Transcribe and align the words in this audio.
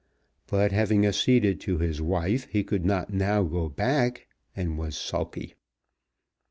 But 0.47 0.71
having 0.71 1.05
acceded 1.05 1.59
to 1.59 1.77
his 1.77 2.01
wife 2.01 2.47
he 2.49 2.63
could 2.63 2.83
not 2.83 3.13
now 3.13 3.43
go 3.43 3.69
back, 3.69 4.25
and 4.55 4.75
was 4.79 4.97
sulky. 4.97 5.53